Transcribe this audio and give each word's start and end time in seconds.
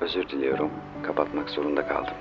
özür 0.00 0.28
diliyorum. 0.28 0.70
Kapatmak 1.02 1.50
zorunda 1.50 1.86
kaldım. 1.86 2.14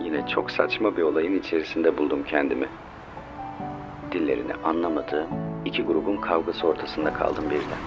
Yine 0.00 0.26
çok 0.28 0.50
saçma 0.50 0.96
bir 0.96 1.02
olayın 1.02 1.38
içerisinde 1.38 1.98
buldum 1.98 2.24
kendimi. 2.24 2.68
Dillerini 4.12 4.54
anlamadığım 4.64 5.28
iki 5.64 5.82
grubun 5.82 6.16
kavgası 6.16 6.66
ortasında 6.66 7.12
kaldım 7.12 7.50
birden. 7.50 7.78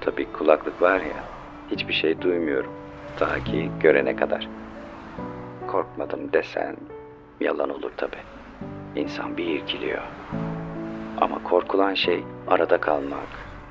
Tabii 0.00 0.32
kulaklık 0.32 0.82
var 0.82 1.00
ya, 1.00 1.24
hiçbir 1.70 1.92
şey 1.92 2.20
duymuyorum. 2.20 2.72
Ta 3.16 3.40
ki 3.44 3.70
görene 3.80 4.16
kadar. 4.16 4.48
Korkmadım 5.68 6.32
desen 6.32 6.76
yalan 7.40 7.70
olur 7.70 7.90
tabii. 7.96 8.22
İnsan 8.96 9.36
bir 9.36 9.46
irkiliyor. 9.46 10.02
Ama 11.20 11.42
korkulan 11.42 11.94
şey 11.94 12.24
arada 12.48 12.80
kalmak, 12.80 13.28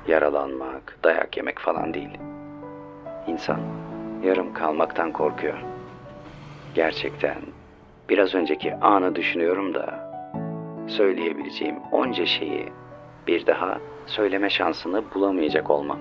yaralanmak, 0.08 0.98
dayak 1.04 1.36
yemek 1.36 1.58
falan 1.58 1.94
değil. 1.94 2.31
İnsan 3.26 3.60
yarım 4.22 4.54
kalmaktan 4.54 5.12
korkuyor. 5.12 5.58
Gerçekten 6.74 7.36
biraz 8.08 8.34
önceki 8.34 8.74
anı 8.74 9.16
düşünüyorum 9.16 9.74
da 9.74 10.12
söyleyebileceğim 10.86 11.76
onca 11.92 12.26
şeyi 12.26 12.72
bir 13.26 13.46
daha 13.46 13.78
söyleme 14.06 14.50
şansını 14.50 15.02
bulamayacak 15.14 15.70
olmam. 15.70 15.98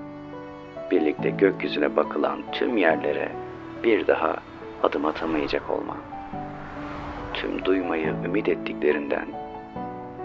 Birlikte 0.91 1.29
gökyüzüne 1.29 1.95
bakılan 1.95 2.39
tüm 2.51 2.77
yerlere 2.77 3.31
bir 3.83 4.07
daha 4.07 4.35
adım 4.83 5.05
atamayacak 5.05 5.69
olmam. 5.69 5.97
Tüm 7.33 7.65
duymayı 7.65 8.15
ümit 8.25 8.49
ettiklerinden, 8.49 9.27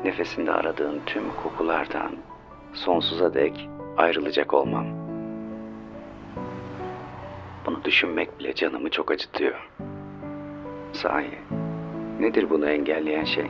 nefesinde 0.04 0.52
aradığın 0.52 1.00
tüm 1.06 1.22
kokulardan 1.42 2.10
sonsuza 2.72 3.34
dek 3.34 3.68
ayrılacak 3.96 4.54
olmam. 4.54 4.95
Bunu 7.66 7.84
düşünmek 7.84 8.38
bile 8.38 8.54
canımı 8.54 8.90
çok 8.90 9.10
acıtıyor. 9.10 9.70
Sahi, 10.92 11.38
nedir 12.20 12.50
bunu 12.50 12.70
engelleyen 12.70 13.24
şey? 13.24 13.46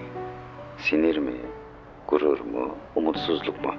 Sinir 0.76 1.18
mi, 1.18 1.34
gurur 2.08 2.40
mu, 2.40 2.78
umutsuzluk 2.94 3.64
mu? 3.64 3.74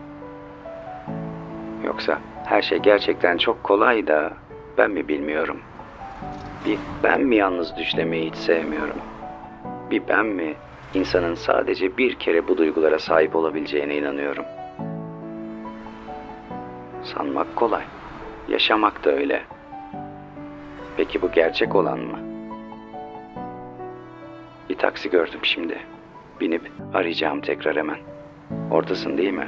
Yoksa 1.85 2.19
her 2.45 2.61
şey 2.61 2.79
gerçekten 2.79 3.37
çok 3.37 3.63
kolay 3.63 4.07
da 4.07 4.33
ben 4.77 4.91
mi 4.91 5.07
bilmiyorum? 5.07 5.61
Bir 6.65 6.79
ben 7.03 7.21
mi 7.21 7.35
yalnız 7.35 7.77
düşlemeyi 7.77 8.25
hiç 8.25 8.35
sevmiyorum? 8.35 9.01
Bir 9.91 10.07
ben 10.07 10.25
mi 10.25 10.55
insanın 10.93 11.33
sadece 11.33 11.97
bir 11.97 12.19
kere 12.19 12.47
bu 12.47 12.57
duygulara 12.57 12.99
sahip 12.99 13.35
olabileceğine 13.35 13.97
inanıyorum? 13.97 14.45
Sanmak 17.03 17.55
kolay. 17.55 17.83
Yaşamak 18.49 19.05
da 19.05 19.11
öyle. 19.11 19.56
Peki 20.97 21.21
bu 21.21 21.31
gerçek 21.31 21.75
olan 21.75 21.99
mı? 21.99 22.19
Bir 24.69 24.75
taksi 24.75 25.09
gördüm 25.09 25.39
şimdi. 25.43 25.77
Binip 26.41 26.71
arayacağım 26.93 27.41
tekrar 27.41 27.75
hemen. 27.77 27.97
Oradasın 28.71 29.17
değil 29.17 29.33
mi? 29.33 29.47